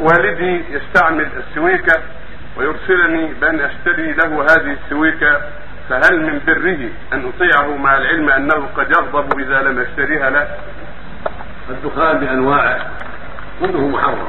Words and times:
والدي 0.00 0.64
يستعمل 0.70 1.28
السويكة 1.36 2.02
ويرسلني 2.56 3.34
بأن 3.40 3.60
أشتري 3.60 4.12
له 4.12 4.42
هذه 4.42 4.76
السويكة 4.84 5.40
فهل 5.88 6.20
من 6.22 6.40
بره 6.46 6.90
أن 7.12 7.32
أطيعه 7.34 7.76
مع 7.76 7.96
العلم 7.96 8.30
أنه 8.30 8.68
قد 8.76 8.90
يغضب 8.90 9.40
إذا 9.40 9.62
لم 9.62 9.78
أشتريها 9.78 10.30
له؟ 10.30 10.48
الدخان 11.70 12.18
بأنواعه 12.18 12.78
كله 13.60 13.88
محرم. 13.88 14.28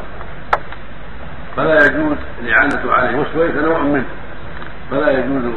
فلا 1.58 1.76
يجوز 1.76 2.18
الإعانة 2.42 2.94
عليه. 2.94 3.18
والسويكة 3.18 3.62
نوع 3.62 3.80
منه. 3.80 4.06
فلا 4.92 5.12
يجوز 5.12 5.54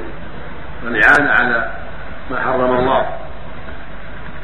الإعانة 0.83 1.33
على 1.41 1.71
ما 2.31 2.41
حرم 2.41 2.79
الله. 2.79 3.07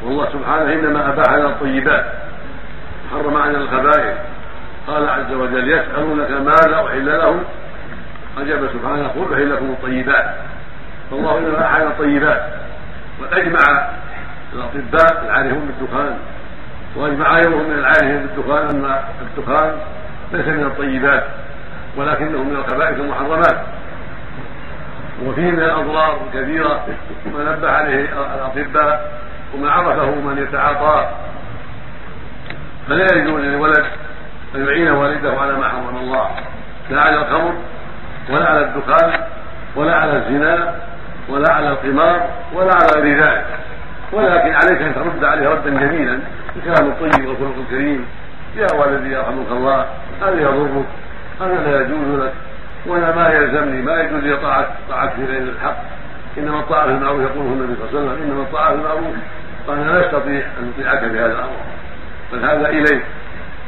والله 0.03 0.33
سبحانه 0.33 0.73
إنما 0.73 1.09
أباح 1.13 1.33
لنا 1.33 1.47
الطيبات. 1.47 2.13
حرم 3.13 3.37
علينا 3.37 3.59
الخبائث. 3.59 4.19
قال 4.89 5.09
عز 5.09 5.33
وجل 5.33 5.69
يسألونك 5.69 6.31
ماذا 6.31 6.87
أحل 6.87 7.07
لهم؟ 7.07 7.45
أجاب 8.39 8.69
سبحانه 8.73 9.09
قل 9.09 9.35
أحل 9.35 9.53
لكم 9.53 9.65
الطيبات. 9.65 10.35
فالله 11.11 11.39
إنما 11.39 11.67
أحل 11.67 11.83
الطيبات. 11.83 12.43
وأجمع 13.21 13.89
الأطباء 14.53 15.25
العارفون 15.25 15.67
بالدخان. 15.67 16.19
وأجمع 16.97 17.33
غيرهم 17.33 17.71
من 17.71 17.79
العارفين 17.79 18.27
بالدخان 18.27 18.69
أن 18.69 19.01
الدخان 19.21 19.73
ليس 20.33 20.47
من 20.47 20.65
الطيبات 20.65 21.25
ولكنه 21.97 22.43
من 22.43 22.57
الخبائث 22.57 23.01
المحرمات. 23.01 23.67
وفيه 25.27 25.51
من 25.51 25.63
الأضرار 25.63 26.21
الكثيره 26.27 26.87
ما 27.27 27.53
نبه 27.53 27.71
عليه 27.71 28.09
الأطباء 28.35 29.21
وما 29.55 29.71
عرفه 29.71 30.11
من 30.11 30.39
يتعاطاه. 30.39 31.09
فلا 32.89 33.07
يجوز 33.17 33.41
للولد 33.41 33.85
ان 34.55 34.67
يعين 34.67 34.91
والده 34.91 35.41
على 35.41 35.53
ما 35.53 35.69
حرم 35.69 35.97
الله 35.97 36.31
لا 36.91 37.01
على 37.01 37.17
الخمر 37.17 37.55
ولا 38.31 38.47
على 38.49 38.61
الدخان 38.61 39.21
ولا 39.77 39.95
على 39.95 40.17
الزنا 40.17 40.75
ولا 41.29 41.53
على 41.53 41.69
القمار 41.69 42.29
ولا 42.55 42.75
على 42.75 43.03
غير 43.03 43.23
ذلك. 43.23 43.47
ولكن 44.13 44.55
عليك 44.55 44.83
أن 44.83 44.95
ترد 44.95 45.25
عليه 45.25 45.49
ردا 45.49 45.71
جميلا 45.71 46.19
الكلام 46.57 46.89
الطيب 46.91 47.29
والخلق 47.29 47.55
الكريم. 47.59 48.07
يا 48.57 48.67
والدي 48.75 49.13
يرحمك 49.13 49.51
الله 49.51 49.87
هذا 50.23 50.41
يضرك 50.41 50.85
هذا 51.41 51.71
لا 51.71 51.81
يجوز 51.81 52.21
لك 52.23 52.33
وأنا 52.87 53.15
ما 53.17 53.29
يلزمني 53.29 53.83
ما 53.83 54.01
يجوز 54.01 54.23
لي 54.23 54.37
طاعه 54.37 54.67
طاعه 54.89 55.09
في 55.17 55.25
غير 55.25 55.43
الحق. 55.43 55.77
إنما 56.39 56.61
الطاعة 56.61 56.85
في 56.87 56.91
المعروف 56.91 57.21
يقوله 57.21 57.49
النبي 57.49 57.75
صلى 57.75 57.89
الله 57.89 58.01
عليه 58.01 58.11
وسلم 58.11 58.31
إنما 58.31 58.43
الطاعة 58.43 58.69
في 58.69 58.75
المعروف 58.75 59.05
وأنا 59.69 59.91
لا 59.91 60.07
أستطيع 60.07 60.47
أن 60.61 60.73
أطيعك 60.79 60.99
في 60.99 61.19
هذا 61.19 61.33
الأمر. 61.33 61.61
بل 62.33 62.39
هذا 62.39 62.69
إليك. 62.69 63.03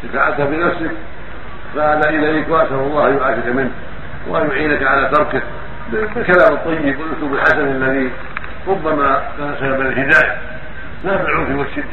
فعلت 0.09 0.41
بنفسك 0.41 0.91
فهذا 1.75 2.09
إليك 2.09 2.49
وأسأل 2.49 2.75
الله 2.75 3.09
أن 3.09 3.17
يعافيك 3.17 3.47
منه 3.47 3.71
وأن 4.29 4.51
يعينك 4.51 4.83
على 4.83 5.09
تركه. 5.09 5.43
بالكلام 5.93 6.53
الطيب 6.53 7.01
والأسلوب 7.01 7.35
الحسن 7.35 7.69
الذي 7.69 8.11
ربما 8.69 9.23
كان 9.39 9.55
سببا 9.61 9.89
الهدايه 9.89 10.39
لا 11.05 11.17
بالعنف 11.17 11.59
والشدة. 11.59 11.85